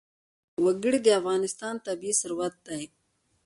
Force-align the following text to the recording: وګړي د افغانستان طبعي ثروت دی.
وګړي 0.63 0.99
د 1.03 1.07
افغانستان 1.19 1.75
طبعي 1.85 2.13
ثروت 2.21 2.55
دی. 2.67 2.83